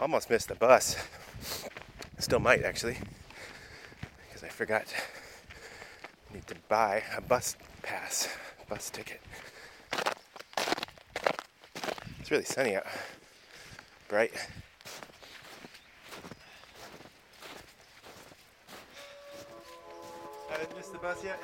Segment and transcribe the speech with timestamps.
[0.00, 0.96] Almost missed the bus.
[2.18, 2.96] Still might actually,
[4.26, 4.86] because I forgot.
[6.30, 8.26] I need to buy a bus pass,
[8.66, 9.20] bus ticket.
[12.18, 12.86] It's really sunny out,
[14.08, 14.32] bright.
[20.48, 21.38] Haven't missed the bus yet?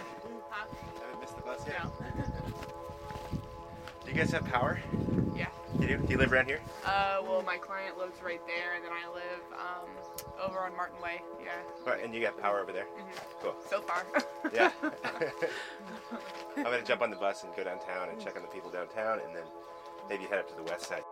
[0.48, 0.66] Huh?
[1.02, 1.84] Haven't missed the bus yet?
[1.84, 1.92] No.
[4.06, 4.80] Do you guys have power?
[5.80, 5.96] You do?
[5.98, 6.60] Do you live around here?
[6.84, 11.00] Uh, well, my client lives right there, and then I live um, over on Martin
[11.02, 11.20] Way.
[11.42, 11.50] Yeah.
[11.90, 12.86] Right, and you got power over there?
[12.98, 13.42] Mhm.
[13.42, 13.54] Cool.
[13.68, 14.04] So far.
[14.52, 14.70] Yeah.
[16.56, 19.20] I'm gonna jump on the bus and go downtown and check on the people downtown,
[19.26, 19.44] and then
[20.08, 21.02] maybe head up to the west side.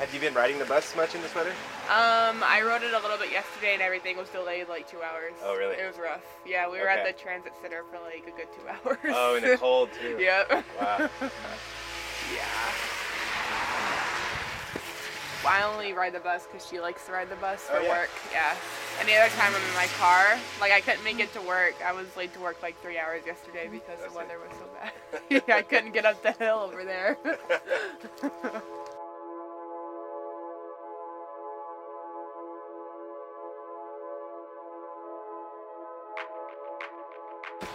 [0.00, 1.50] Have you been riding the bus much in this weather?
[1.88, 5.32] um, I rode it a little bit yesterday, and everything was delayed like two hours.
[5.44, 5.76] Oh, really?
[5.76, 6.22] It was rough.
[6.44, 8.98] Yeah, we were at the transit center for like a good two hours.
[9.16, 10.18] Oh, in the cold too.
[10.20, 10.50] yep.
[10.80, 11.08] Wow.
[12.34, 12.42] Yeah.
[15.46, 17.88] I only ride the bus because she likes to ride the bus for Oh, yeah.
[17.88, 18.10] work.
[18.32, 18.54] Yeah.
[19.00, 21.74] Any other time I'm in my car, like I couldn't make it to work.
[21.84, 24.22] I was late to work like three hours yesterday because That's the it.
[24.22, 25.42] weather was so bad.
[25.48, 27.18] yeah, I couldn't get up the hill over there.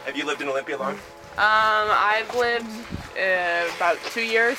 [0.05, 0.93] Have you lived in Olympia long?
[0.93, 0.97] Um,
[1.37, 2.67] I've lived
[3.17, 4.57] uh, about two years.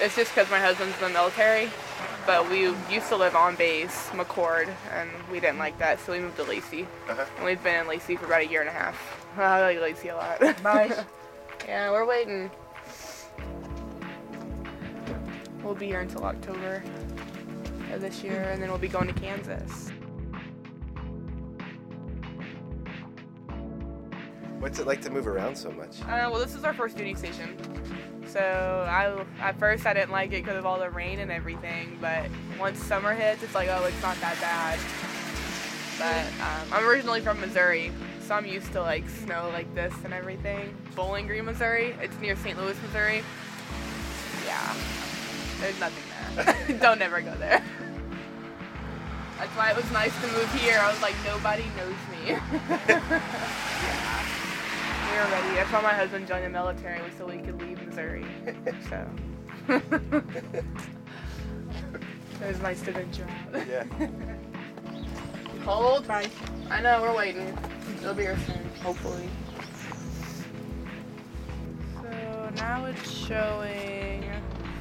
[0.00, 1.68] It's just because my husband's in the military.
[2.26, 6.18] But we used to live on base, McChord, and we didn't like that, so we
[6.18, 6.82] moved to Lacey.
[7.08, 7.24] Uh-huh.
[7.36, 9.26] And we've been in Lacey for about a year and a half.
[9.38, 10.40] I like Lacey a lot.
[10.64, 10.98] Nice.
[11.68, 12.50] yeah, we're waiting.
[15.62, 16.82] We'll be here until October
[17.92, 19.92] of this year, and then we'll be going to Kansas.
[24.58, 26.02] What's it like to move around so much?
[26.02, 27.56] Uh, well, this is our first duty station.
[28.36, 31.96] So I, at first I didn't like it because of all the rain and everything,
[32.02, 32.26] but
[32.60, 34.78] once summer hits, it's like, oh, it's not that bad.
[35.98, 40.12] But um, I'm originally from Missouri, so I'm used to like snow like this and
[40.12, 40.76] everything.
[40.94, 41.96] Bowling Green, Missouri.
[42.02, 42.58] It's near St.
[42.58, 43.22] Louis, Missouri.
[44.44, 44.74] Yeah,
[45.60, 46.04] there's nothing
[46.68, 46.78] there.
[46.82, 47.64] Don't ever go there.
[49.38, 50.78] That's why it was nice to move here.
[50.78, 52.32] I was like, nobody knows me.
[52.88, 54.26] yeah.
[55.10, 55.54] We were ready.
[55.54, 58.26] That's why my husband joined the military was so we could leave Missouri.
[58.90, 59.08] So
[59.74, 60.64] it
[62.46, 63.66] was nice to venture out.
[63.66, 63.84] Yeah.
[65.64, 66.06] Cold?
[66.06, 66.30] Right.
[66.70, 67.56] I know, we're waiting.
[67.98, 69.28] It'll be here soon, hopefully.
[71.94, 74.30] So now it's showing.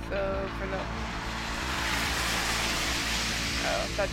[0.10, 0.80] So for the.
[3.64, 4.12] Oh, that's.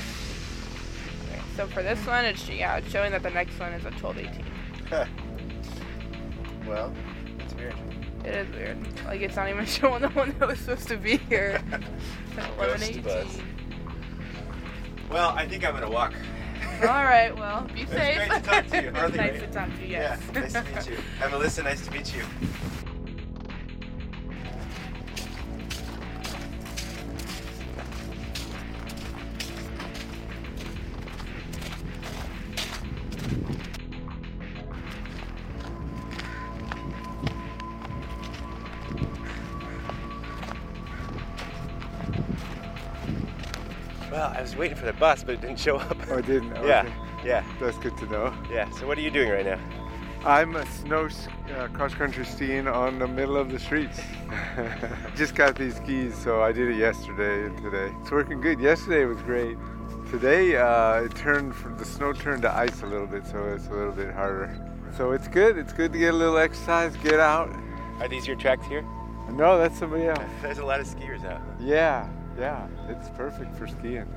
[1.25, 3.91] Okay, so for this one, it's yeah, it's showing that the next one is a
[3.91, 4.45] 12:18.
[4.89, 5.07] Huh.
[6.67, 6.95] Well,
[7.39, 7.75] that's weird.
[8.25, 8.79] It is weird.
[9.07, 11.61] Like it's not even showing the one that was supposed to be here.
[12.37, 13.27] Ghost bus.
[13.27, 13.43] 11:18.
[15.11, 16.15] Well, I think I'm gonna walk.
[16.83, 17.37] All right.
[17.37, 18.17] Well, be It's safe.
[18.17, 19.89] great to talk to you, nice to talk to you.
[19.89, 20.21] Yes.
[20.33, 20.99] Yeah, nice to meet you.
[21.23, 22.23] I'm Melissa, nice to meet you.
[44.13, 45.97] Well, I was waiting for the bus, but it didn't show up.
[46.11, 46.55] Oh, it didn't?
[46.67, 47.29] Yeah, Okay.
[47.29, 48.33] yeah, That's good to know.
[48.51, 48.69] yeah.
[48.73, 49.59] So what are you doing right now?
[50.25, 51.09] I'm a snow
[51.57, 54.01] uh, cross country skiing on the middle of the streets.
[55.17, 57.91] Just got these skis, so I did it yesterday and today.
[58.03, 58.61] It's working good.
[58.61, 59.57] Yesterday was great.
[60.11, 63.67] Today uh, it turned from the snow turned to ice a little bit, so it's
[63.69, 64.55] a little bit harder.
[64.97, 65.57] So it's good.
[65.57, 67.51] It's good to get a little exercise, get out.
[67.99, 68.85] Are these your tracks here?
[69.31, 70.21] No, that's somebody else.
[70.43, 71.41] There's a lot of skiers out.
[71.59, 72.07] Yeah,
[72.39, 72.67] yeah.
[72.89, 74.09] It's perfect for skiing.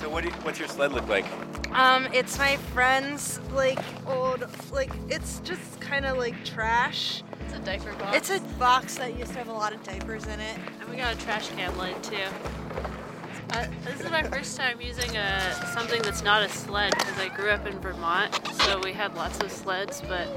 [0.00, 1.26] So what do you, what's your sled look like?
[1.72, 7.22] Um, it's my friend's like old like it's just kind of like trash.
[7.44, 8.16] It's a diaper box.
[8.16, 10.58] It's a box that used to have a lot of diapers in it.
[10.80, 12.16] and we got a trash can lid too.
[13.52, 17.28] Uh, this is my first time using a something that's not a sled because I
[17.28, 20.28] grew up in Vermont, so we had lots of sleds, but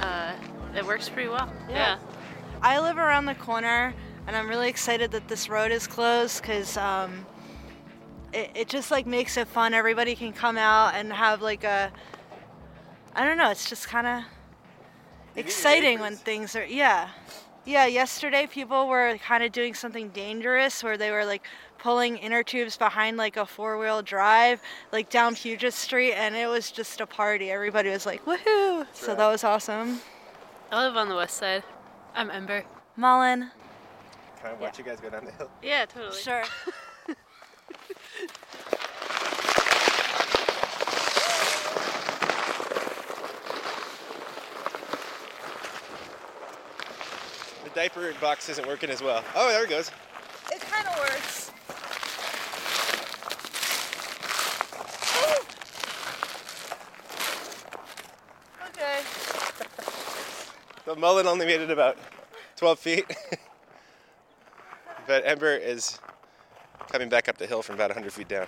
[0.00, 0.32] uh,
[0.74, 1.52] it works pretty well.
[1.68, 1.98] Yeah.
[2.64, 3.92] I live around the corner,
[4.28, 7.26] and I'm really excited that this road is closed because um,
[8.32, 9.74] it, it just like makes it fun.
[9.74, 11.90] Everybody can come out and have like a,
[13.16, 13.50] I don't know.
[13.50, 14.22] It's just kind of
[15.34, 17.08] exciting when things are yeah,
[17.64, 17.86] yeah.
[17.86, 21.42] Yesterday people were kind of doing something dangerous where they were like
[21.78, 24.62] pulling inner tubes behind like a four-wheel drive
[24.92, 27.50] like down Puget Street, and it was just a party.
[27.50, 28.86] Everybody was like woohoo!
[28.92, 29.18] So right.
[29.18, 30.00] that was awesome.
[30.70, 31.64] I live on the west side.
[32.14, 32.64] I'm Ember.
[32.96, 33.50] Mullen.
[34.40, 35.50] Can I watch you guys go down the hill?
[35.62, 36.20] Yeah, totally.
[36.20, 36.42] Sure.
[47.64, 49.24] The diaper box isn't working as well.
[49.34, 49.90] Oh, there it goes.
[50.52, 51.50] It kind of works.
[58.68, 59.00] Okay.
[60.84, 61.96] The mullet only made it about
[62.56, 63.16] 12 feet.
[65.06, 66.00] but Ember is
[66.90, 68.46] coming back up the hill from about 100 feet down.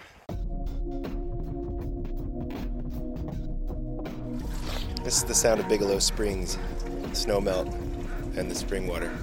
[5.04, 6.58] This is the sound of Bigelow Springs,
[7.12, 7.69] snow melt,
[8.36, 9.14] and the spring water.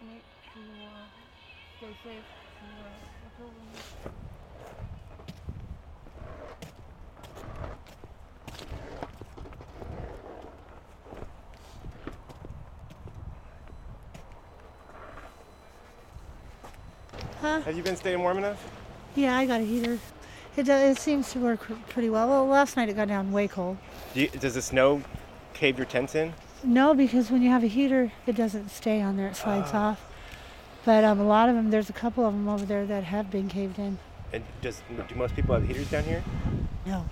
[0.00, 0.20] Me
[0.54, 1.06] to uh,
[1.78, 2.24] stay safe.
[2.58, 4.10] To, uh.
[17.40, 17.60] Huh?
[17.60, 18.66] Have you been staying warm enough?
[19.14, 19.98] Yeah, I got a heater.
[20.56, 21.60] It, it seems to work
[21.90, 22.28] pretty well.
[22.28, 23.76] Well, last night it got down way cold.
[24.14, 25.02] Do you, does the snow
[25.52, 26.32] cave your tents in?
[26.64, 30.04] No, because when you have a heater, it doesn't stay on there; it slides off.
[30.84, 33.30] But um, a lot of them, there's a couple of them over there that have
[33.30, 33.98] been caved in.
[34.32, 36.24] And does do most people have heaters down here?
[36.86, 37.04] No.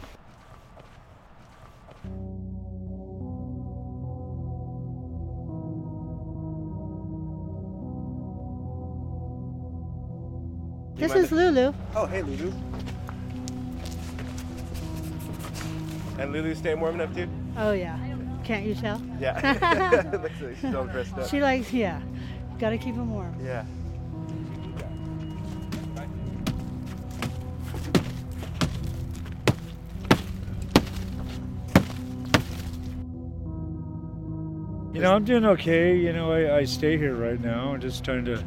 [10.96, 11.72] You This is Lulu.
[11.94, 12.52] Oh, hey, Lulu.
[16.18, 17.28] And Lulu's staying warm enough too?
[17.56, 18.01] Oh yeah.
[18.44, 19.00] Can't you tell?
[19.20, 20.10] Yeah.
[20.12, 21.28] Looks like she's all dressed up.
[21.28, 22.00] She likes yeah.
[22.58, 23.34] Got to keep them warm.
[23.42, 23.64] Yeah.
[34.92, 35.96] You know, I'm doing okay.
[35.96, 37.72] You know, I, I stay here right now.
[37.72, 38.44] I'm just trying to,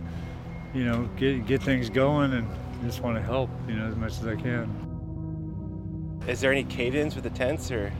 [0.74, 2.48] you know, get get things going and
[2.84, 6.22] just want to help, you know, as much as I can.
[6.28, 7.92] Is there any cave-ins with the tents or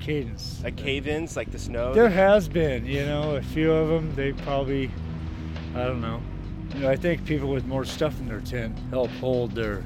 [0.00, 0.60] Cadence.
[0.64, 1.92] like cave-ins like the snow?
[1.92, 4.14] There has been, you know, a few of them.
[4.14, 4.90] They probably,
[5.74, 6.20] I don't know.
[6.74, 9.84] You know, I think people with more stuff in their tent help hold their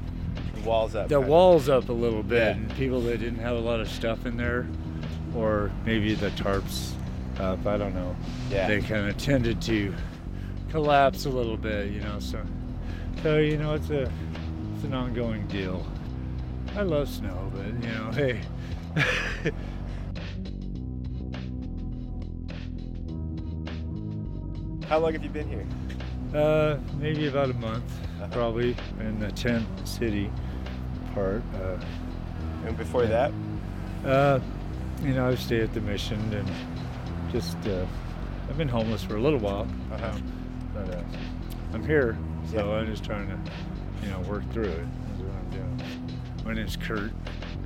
[0.63, 1.09] walls up.
[1.11, 1.27] of.
[1.27, 2.37] walls up a little bit.
[2.37, 2.51] Yeah.
[2.51, 4.67] And people that didn't have a lot of stuff in there,
[5.35, 6.93] or maybe the tarps
[7.39, 7.65] up.
[7.65, 8.15] I don't know.
[8.49, 8.67] Yeah.
[8.67, 9.93] They kind of tended to
[10.69, 12.19] collapse a little bit, you know.
[12.19, 12.41] So,
[13.23, 14.11] so you know, it's a
[14.75, 15.85] it's an ongoing deal.
[16.75, 18.41] I love snow, but you know, hey.
[24.89, 25.65] How long have you been here?
[26.39, 27.83] Uh, maybe about a month,
[28.21, 28.27] Uh-huh.
[28.31, 30.29] probably in the tent city
[31.13, 31.41] part.
[31.55, 31.77] Uh,
[32.67, 33.31] And before that?
[34.05, 34.39] uh,
[35.03, 36.49] you know, I stay at the mission and
[37.31, 37.85] just uh,
[38.49, 40.11] I've been homeless for a little while, Uh-huh.
[40.73, 41.01] but uh,
[41.73, 42.17] I'm here,
[42.51, 42.75] so Yeah.
[42.77, 43.37] I'm just trying to,
[44.03, 44.85] you know, work through it.
[45.07, 45.81] That's what I'm doing.
[46.45, 47.11] My name's Kurt,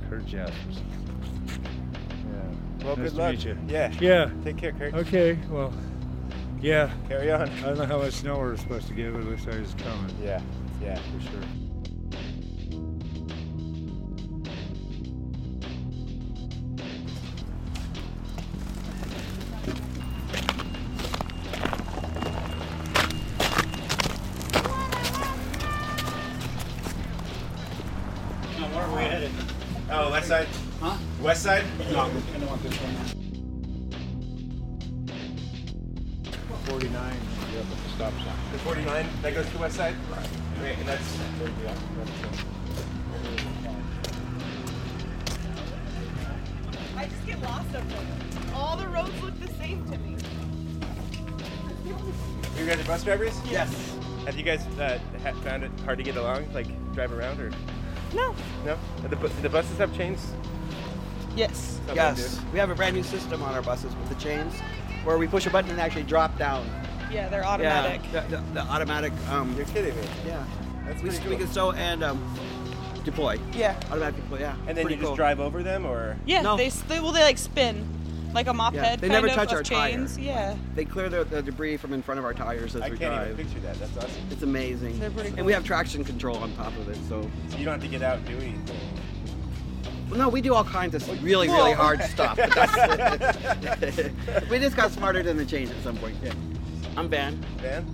[0.08, 0.76] Kurt Jaspers.
[0.76, 2.84] Yeah.
[2.84, 3.30] Well, nice good to luck.
[3.32, 3.56] meet you.
[3.68, 3.92] Yeah.
[4.00, 4.30] Yeah.
[4.44, 4.94] Take care, Kurt.
[4.94, 5.38] Okay.
[5.50, 5.72] Well.
[6.60, 6.90] Yeah.
[7.08, 7.48] Carry on.
[7.48, 9.74] I don't know how much snow we're supposed to get, but it looks like it's
[9.74, 10.14] coming.
[10.22, 10.42] Yeah.
[10.82, 10.98] Yeah.
[10.98, 11.42] For sure.
[29.92, 30.46] Oh, west side?
[30.80, 30.96] Huh?
[31.20, 31.64] West side?
[31.92, 33.19] No, I'm gonna want this one.
[38.00, 38.52] Stop sign.
[38.52, 39.94] The 49, that goes to the west side?
[40.10, 40.28] Right.
[40.58, 41.18] Great, and that's...
[46.96, 48.54] I just get lost up there.
[48.54, 50.16] All the roads look the same to me.
[52.58, 53.38] You guys are bus drivers?
[53.50, 53.96] Yes.
[54.24, 54.98] Have you guys uh,
[55.42, 57.50] found it hard to get along, like drive around, or
[58.14, 58.34] No.
[58.64, 58.78] no?
[59.08, 60.32] The, bu- the buses have chains?
[61.36, 61.80] Yes.
[61.86, 62.40] Some yes.
[62.52, 64.54] We have a brand new system on our buses with the chains,
[65.04, 66.66] where we push a button and actually drop down.
[67.10, 68.00] Yeah, they're automatic.
[68.12, 69.12] Yeah, the, the, the automatic.
[69.30, 70.02] Um, You're kidding me.
[70.26, 70.44] yeah.
[70.86, 72.34] That's we, pretty we can stow and um,
[73.04, 73.38] deploy.
[73.52, 73.78] Yeah.
[73.90, 74.40] Automatic deploy.
[74.40, 74.54] Yeah.
[74.66, 75.16] And then Pretty you just cool.
[75.16, 76.56] drive over them, or Yeah, No.
[76.56, 77.86] they, s- they well they like spin
[78.32, 79.90] like a moped Yeah, they kind never of, touch of our tire.
[79.90, 80.16] chains.
[80.18, 80.56] Yeah.
[80.76, 83.12] They clear the, the debris from in front of our tires as I we can't
[83.14, 83.30] drive.
[83.32, 83.78] even picture that.
[83.80, 84.22] That's awesome.
[84.30, 84.98] It's amazing.
[85.00, 85.46] They're pretty And cool.
[85.46, 87.28] we have traction control on top of it, so.
[87.48, 88.76] So you don't have to get out and do anything.
[90.08, 92.36] Well, no, we do all kinds of really, really hard stuff.
[92.36, 94.10] but that's-
[94.50, 96.16] we just got smarter than the change at some point.
[96.22, 96.32] Yeah.
[96.96, 97.36] I'm Van.
[97.58, 97.86] Van?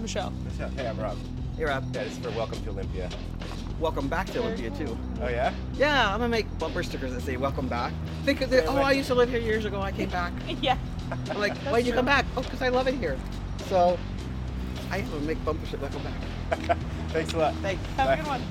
[0.00, 0.30] Michelle.
[0.44, 0.68] Michelle.
[0.70, 1.16] Hey, I'm Rob.
[1.56, 1.84] Hey, Rob.
[1.94, 3.08] Yeah, this is for Welcome to Olympia.
[3.80, 4.96] Welcome back to Olympia, too.
[5.20, 5.52] Oh yeah?
[5.74, 7.92] Yeah, I'm gonna make bumper stickers that say "Welcome back."
[8.24, 9.80] Think of the, oh, I used to live here years ago.
[9.80, 10.32] I came back.
[10.60, 10.78] Yeah.
[11.30, 12.24] I'm like, why'd you come back?
[12.36, 13.18] Oh, because I love it here.
[13.68, 13.98] So
[14.90, 15.90] I will make bumper stickers.
[15.90, 16.78] That welcome back.
[17.08, 17.54] Thanks a lot.
[17.56, 17.84] Thanks.
[17.96, 18.14] Have Bye.
[18.14, 18.42] a good one.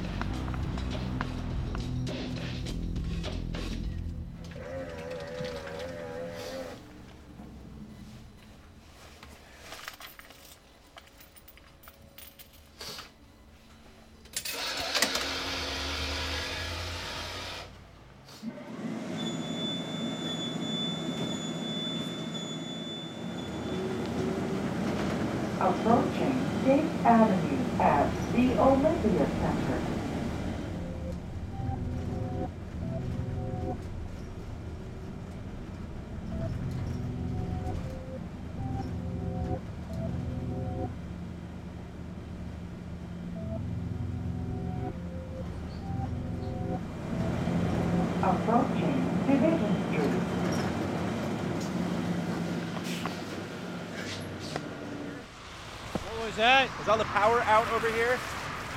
[56.91, 58.19] All the power out over here?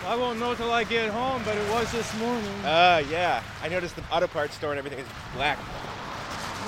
[0.07, 2.65] I won't know till I get home, but it was this morning.
[2.65, 3.43] Uh, yeah.
[3.61, 5.59] I noticed the auto parts store and everything is black.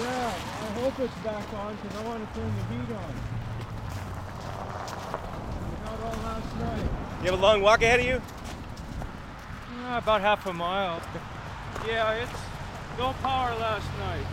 [0.00, 3.14] Yeah, I hope it's back on because I want to turn the heat on.
[5.84, 6.90] Not all last night.
[7.22, 8.20] You have a long walk ahead of you?
[9.76, 11.00] Yeah, about half a mile.
[11.86, 12.40] Yeah, it's
[12.98, 14.26] no power last night.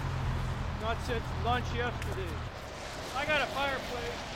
[0.80, 2.32] Not since lunch yesterday.
[3.14, 4.35] I got a fireplace.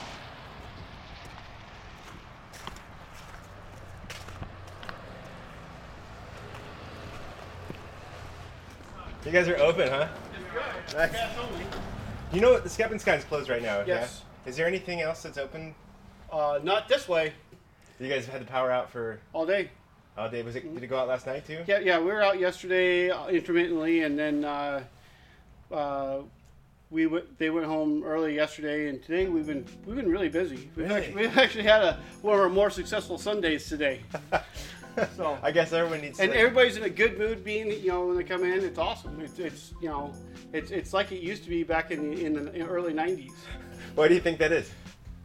[9.24, 10.08] You guys are open, huh?
[10.94, 11.14] Nice.
[12.32, 12.64] You know what?
[12.64, 13.82] The Skeppenskein's closed right now.
[13.86, 14.22] Yes.
[14.46, 14.50] Yeah?
[14.50, 15.74] Is there anything else that's open?
[16.32, 17.32] Uh, not this way.
[17.98, 19.70] You guys had the power out for All day.
[20.16, 20.42] all day.
[20.42, 20.72] Was it?
[20.74, 21.62] Did it go out last night too?
[21.66, 21.98] Yeah, yeah.
[21.98, 24.84] We were out yesterday uh, intermittently, and then uh,
[25.70, 26.18] uh,
[26.90, 27.38] we went.
[27.38, 30.70] They went home early yesterday, and today we've been we've been really busy.
[30.76, 30.94] We've, Really?
[31.02, 34.00] actually, we've actually had a one of our more successful Sundays today.
[35.16, 36.18] so I guess everyone needs.
[36.18, 36.24] To.
[36.24, 37.44] And to, everybody's in a good mood.
[37.44, 39.20] Being you know when they come in, it's awesome.
[39.20, 40.12] It's, it's you know
[40.52, 43.32] it's it's like it used to be back in the in the in early '90s.
[43.94, 44.70] Why do you think that is?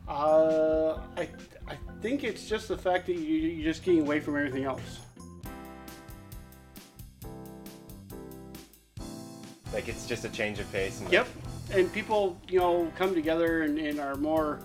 [0.08, 1.28] Uh, I
[1.68, 5.00] I think it's just the fact that you you're just getting away from everything else.
[9.74, 11.02] Like it's just a change of pace.
[11.02, 11.28] And Yep.
[11.72, 14.60] And people, you know, come together and, and are more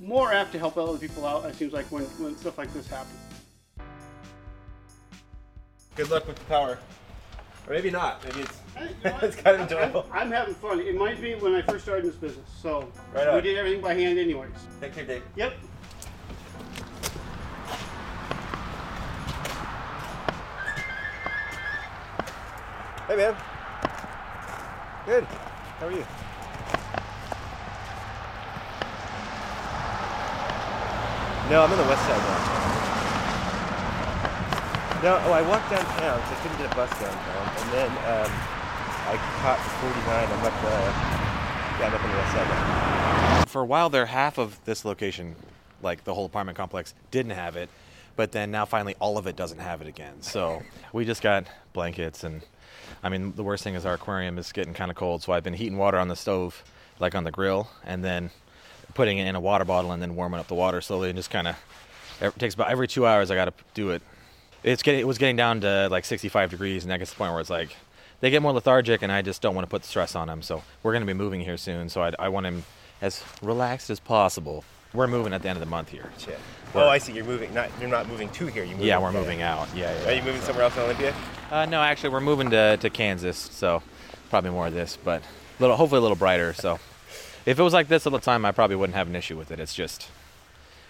[0.00, 1.44] more apt to help other people out.
[1.44, 3.29] It seems like when, when stuff like this happens.
[5.96, 6.78] Good luck with the power.
[7.66, 8.24] Or maybe not.
[8.24, 8.60] Maybe it's
[9.22, 10.06] it's kind of enjoyable.
[10.12, 10.80] I'm, I'm having fun.
[10.80, 12.48] It reminds me when I first started this business.
[12.62, 13.36] So Right on.
[13.36, 14.50] we did everything by hand, anyways.
[14.80, 15.22] Take care, Dave.
[15.36, 15.52] Yep.
[23.08, 23.36] Hey, man.
[25.06, 25.24] Good.
[25.24, 26.06] How are you?
[31.50, 32.69] No, I'm on the west side now.
[35.02, 38.30] No, oh, I walked downtown because I couldn't get a bus downtown, and then um,
[39.08, 40.28] I caught 49.
[40.28, 43.48] I'm up, uh, yeah, I'm up on the west side.
[43.48, 45.36] For a while there, half of this location,
[45.80, 47.70] like the whole apartment complex, didn't have it,
[48.14, 50.20] but then now finally all of it doesn't have it again.
[50.20, 52.42] So we just got blankets, and
[53.02, 55.42] I mean the worst thing is our aquarium is getting kind of cold, so I've
[55.42, 56.62] been heating water on the stove,
[56.98, 58.30] like on the grill, and then
[58.92, 61.30] putting it in a water bottle and then warming up the water slowly, and just
[61.30, 61.56] kind of
[62.20, 64.02] it takes about every two hours I got to do it.
[64.62, 67.18] It's getting it was getting down to like 65 degrees, and that gets to the
[67.18, 67.76] point where it's like
[68.20, 70.42] they get more lethargic, and I just don't want to put the stress on them.
[70.42, 72.64] So we're going to be moving here soon, so I, I want him
[73.00, 74.64] as relaxed as possible.
[74.92, 76.10] We're moving at the end of the month here.
[76.74, 77.12] Oh, I see.
[77.12, 77.54] You're moving.
[77.54, 78.64] Not you're not moving to here.
[78.64, 79.68] You're moving, Yeah, we're moving out.
[79.74, 80.08] Yeah, yeah.
[80.10, 81.14] Are you moving somewhere else in Olympia?
[81.50, 83.82] Uh, no, actually, we're moving to, to Kansas, so
[84.28, 85.22] probably more of this, but
[85.58, 86.52] little, hopefully a little brighter.
[86.54, 86.78] So
[87.46, 89.50] If it was like this all the time, I probably wouldn't have an issue with
[89.50, 89.58] it.
[89.58, 90.08] It's just,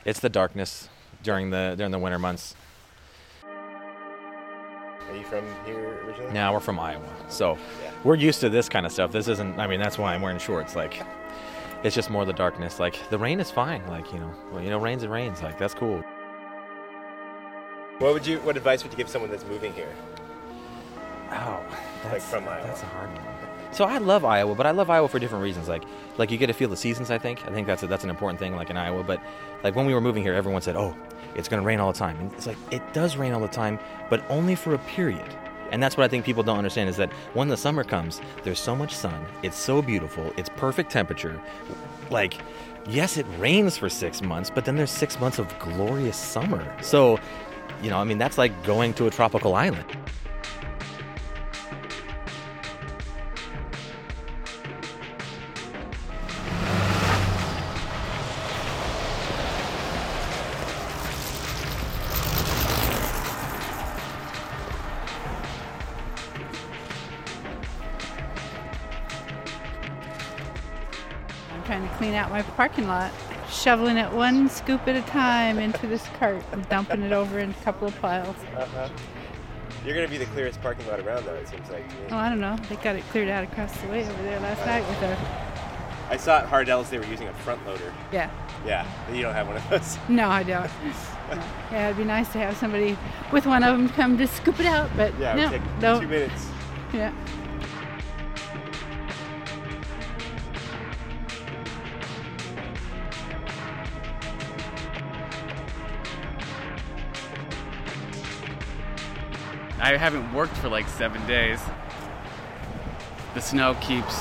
[0.04, 0.88] it's the darkness
[1.22, 2.54] during the during the winter months.
[5.10, 6.32] Are you from here originally?
[6.32, 7.90] Now we're from Iowa, so Yeah.
[8.04, 9.10] we're used to this kind of stuff.
[9.10, 9.58] This isn't.
[9.58, 10.76] I mean, that's why I'm wearing shorts.
[10.76, 11.02] Like,
[11.82, 12.78] it's just more the darkness.
[12.78, 13.84] Like the rain is fine.
[13.88, 15.42] Like you know, well, you know, rains and rains.
[15.42, 16.04] Like that's cool.
[17.98, 18.38] What would you?
[18.40, 19.92] What advice would you give someone that's moving here?
[21.32, 21.60] Oh,
[22.04, 22.66] like from Iowa.
[22.66, 23.26] That's a hard one.
[23.72, 25.68] So I love Iowa, but I love Iowa for different reasons.
[25.68, 25.84] Like,
[26.18, 27.10] like you get to feel the seasons.
[27.10, 27.46] I think.
[27.46, 28.56] I think that's a, that's an important thing.
[28.56, 29.20] Like in Iowa, but
[29.62, 30.96] like when we were moving here, everyone said, "Oh,
[31.34, 33.48] it's going to rain all the time." And it's like it does rain all the
[33.48, 35.34] time, but only for a period.
[35.70, 38.58] And that's what I think people don't understand is that when the summer comes, there's
[38.58, 39.24] so much sun.
[39.42, 40.32] It's so beautiful.
[40.36, 41.40] It's perfect temperature.
[42.10, 42.34] Like,
[42.88, 46.76] yes, it rains for six months, but then there's six months of glorious summer.
[46.82, 47.20] So,
[47.82, 49.86] you know, I mean, that's like going to a tropical island.
[72.56, 73.10] Parking lot,
[73.48, 77.50] shoveling it one scoop at a time into this cart and dumping it over in
[77.50, 78.36] a couple of piles.
[78.56, 78.88] Uh-huh.
[79.84, 81.34] You're gonna be the clearest parking lot around, though.
[81.34, 81.88] It seems like.
[82.08, 82.14] to.
[82.14, 82.56] Oh, I don't know.
[82.68, 85.16] They got it cleared out across the way over there last night with a.
[86.10, 87.94] I saw at Hardel's they were using a front loader.
[88.12, 88.30] Yeah.
[88.66, 89.96] Yeah, you don't have one of those.
[90.10, 90.64] No, I don't.
[91.30, 91.42] No.
[91.70, 92.98] Yeah, it'd be nice to have somebody
[93.32, 96.00] with one of them come to scoop it out, but Yeah, it no, take no.
[96.00, 96.48] two minutes.
[96.92, 97.12] Yeah.
[109.90, 111.60] I haven't worked for like seven days.
[113.34, 114.14] The snow keeps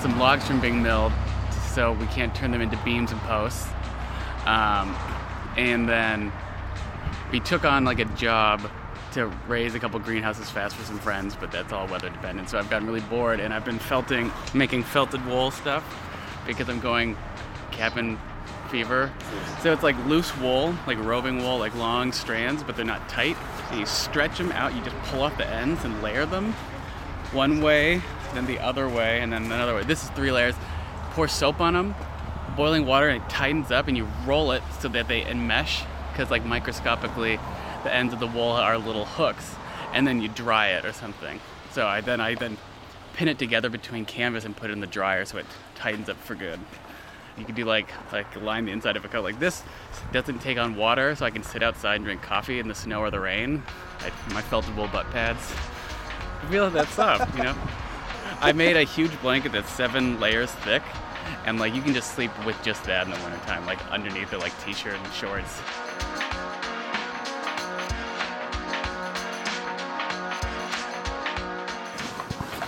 [0.00, 1.12] some logs from being milled,
[1.74, 3.68] so we can't turn them into beams and posts.
[4.46, 4.96] Um,
[5.58, 6.32] and then
[7.30, 8.62] we took on like a job
[9.12, 12.48] to raise a couple greenhouses fast for some friends, but that's all weather dependent.
[12.48, 15.84] So I've gotten really bored, and I've been felting, making felted wool stuff
[16.46, 17.14] because I'm going
[17.72, 18.18] cabin
[18.70, 19.12] fever.
[19.60, 23.36] So it's like loose wool, like roving wool, like long strands, but they're not tight.
[23.70, 26.52] And you stretch them out, you just pull off the ends and layer them
[27.32, 28.00] one way,
[28.32, 29.84] then the other way, and then another way.
[29.84, 30.54] This is three layers.
[31.10, 31.94] Pour soap on them,
[32.56, 36.30] boiling water, and it tightens up, and you roll it so that they enmesh, because
[36.30, 37.38] like microscopically,
[37.84, 39.54] the ends of the wool are little hooks,
[39.92, 41.40] and then you dry it or something.
[41.72, 42.56] So I then I then
[43.14, 46.16] pin it together between canvas and put it in the dryer so it tightens up
[46.18, 46.60] for good.
[47.38, 49.62] You could do like like line the inside of a coat like this.
[50.12, 53.00] Doesn't take on water, so I can sit outside and drink coffee in the snow
[53.00, 53.62] or the rain.
[54.00, 54.42] I, my
[54.76, 55.40] wool butt pads.
[56.42, 57.54] I feel like that's soft, you know.
[58.40, 60.82] I made a huge blanket that's seven layers thick,
[61.44, 64.38] and like you can just sleep with just that in the wintertime, like underneath it,
[64.38, 65.60] like t-shirt and shorts.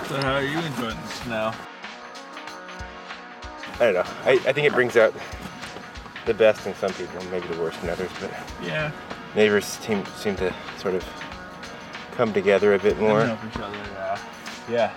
[0.08, 1.52] So how are you enjoying the snow?
[3.80, 4.04] I don't know.
[4.24, 5.14] I, I think it brings out
[6.26, 8.10] the best in some people, maybe the worst in others.
[8.20, 8.30] But
[8.62, 8.92] Yeah.
[9.34, 11.04] neighbors seem seem to sort of
[12.16, 13.24] come together a bit more.
[13.24, 14.18] help each other, yeah.
[14.68, 14.92] Yeah.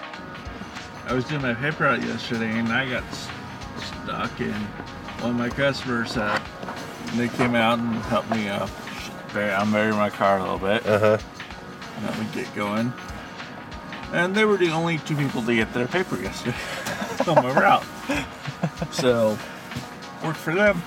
[1.08, 3.04] I was doing my paper out yesterday and I got
[3.78, 4.54] stuck in
[5.22, 6.40] one of my customers uh,
[7.16, 8.66] they came out and helped me uh,
[9.30, 10.86] unbury my car a little bit.
[10.86, 11.18] Uh-huh.
[12.04, 12.92] Let me get going.
[14.12, 16.58] And they were the only two people to get their paper yesterday
[17.28, 17.86] on my route.
[18.92, 19.38] so
[20.24, 20.82] worked for them.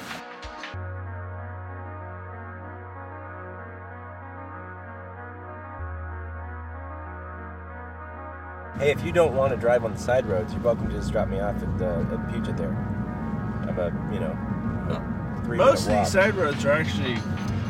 [8.78, 11.10] Hey, if you don't want to drive on the side roads, you're welcome to just
[11.10, 12.72] drop me off at, uh, at Puget there.
[13.62, 14.36] I'm a, you know,
[14.90, 17.16] a three Most of these side roads are actually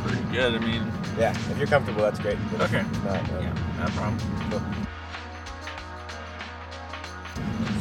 [0.05, 0.57] pretty good.
[0.57, 2.39] I mean, Yeah, if you're comfortable, that's great.
[2.51, 2.83] But if Okay.
[3.05, 4.19] Not, uh, Yeah, no problem.
[4.51, 4.63] Cool.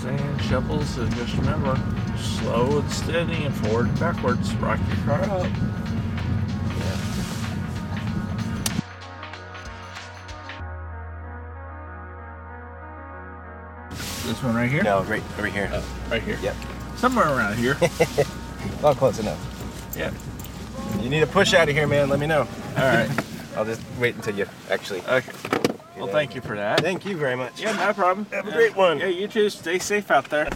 [0.06, 1.76] Sand shovels, and just remember,
[2.16, 4.54] slow and steady and forward and backwards.
[4.58, 5.52] Rock your car up.
[14.28, 14.84] This one right here?
[14.84, 15.72] No, right over here.
[15.74, 16.38] Oh, right here.
[16.40, 16.56] Yep.
[16.98, 17.76] Somewhere around here.
[18.84, 19.40] well, close enough.
[19.98, 20.12] Yeah.
[21.02, 22.10] You need a push out of here, man.
[22.10, 22.42] Let me know.
[22.42, 23.10] All right.
[23.58, 25.02] I'll just wait until you actually.
[25.02, 25.65] Okay.
[25.98, 26.82] Well, thank you for that.
[26.82, 27.60] Thank you very much.
[27.62, 28.28] Yeah, no problem.
[28.32, 29.00] Have a great one.
[29.00, 29.50] Yeah, you too.
[29.50, 30.48] Stay safe out there.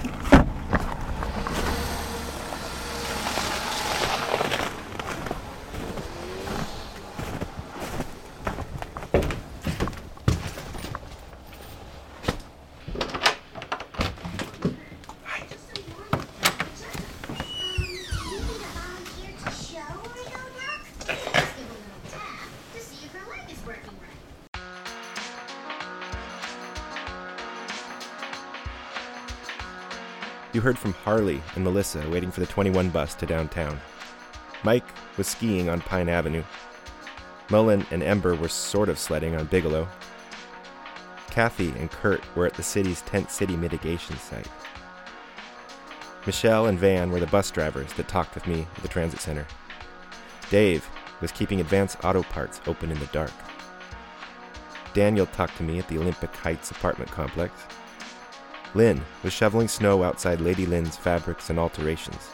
[30.52, 33.80] You heard from Harley and Melissa waiting for the 21 bus to downtown.
[34.64, 34.86] Mike
[35.16, 36.44] was skiing on Pine Avenue.
[37.52, 39.88] Mullen and Ember were sort of sledding on Bigelow.
[41.30, 44.48] Kathy and Kurt were at the city's tent city mitigation site.
[46.26, 49.46] Michelle and Van were the bus drivers that talked with me at the transit center.
[50.50, 50.90] Dave
[51.22, 53.32] was keeping Advance Auto Parts open in the dark.
[54.96, 57.54] Daniel talked to me at the Olympic Heights apartment complex.
[58.76, 62.30] Lynn was shoveling snow outside Lady Lynn's Fabrics and Alterations.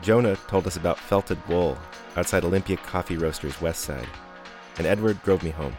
[0.00, 1.76] Jonah told us about felted wool
[2.16, 4.06] outside Olympia Coffee Roasters West Side,
[4.78, 5.74] and Edward drove me home.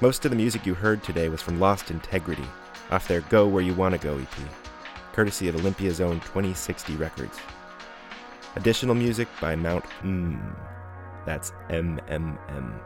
[0.00, 2.46] Most of the music you heard today was from Lost Integrity,
[2.90, 4.28] off their Go Where You Wanna Go EP,
[5.12, 7.38] courtesy of Olympia's own 2060 Records.
[8.56, 10.56] Additional music by Mount Mmm.
[11.26, 12.80] That's MMM.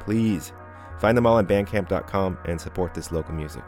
[0.00, 0.52] Please
[0.98, 3.62] find them all on bandcamp.com and support this local music.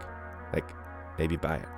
[0.54, 0.70] Like,
[1.18, 1.68] maybe buy it.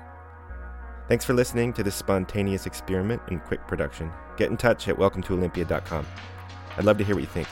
[1.09, 4.13] Thanks for listening to this spontaneous experiment in quick production.
[4.37, 6.07] Get in touch at welcometoolympia.com.
[6.77, 7.49] I'd love to hear what you think.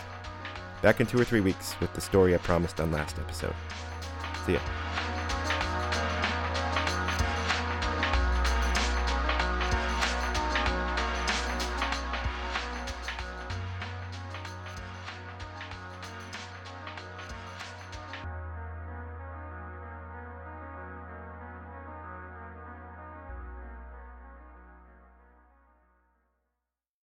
[0.83, 3.55] Back in two or three weeks with the story I promised on last episode.
[4.45, 4.61] See ya.